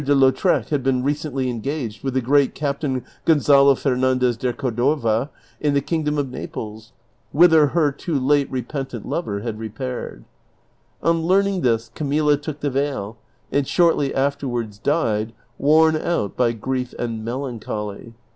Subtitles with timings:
[0.03, 5.29] de Lautrec had been recently engaged with tlie Great Captain Gonzalo Fernandez de Cordova'
[5.61, 6.91] in the kingdom of Naples,
[7.31, 10.25] whither her too late repentant lover had repaired.
[11.03, 13.17] On learning this Camilla took the veil,
[13.51, 18.15] and shortly afterwards died, worn out by grief and melancholy.